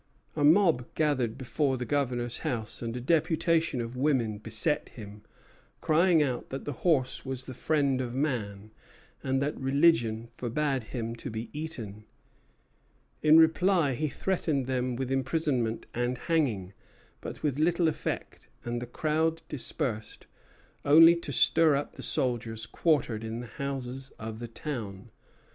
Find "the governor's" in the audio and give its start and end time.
1.77-2.39